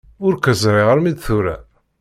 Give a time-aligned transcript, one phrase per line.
[0.25, 1.55] Ur k-ẓriɣ armi d tura.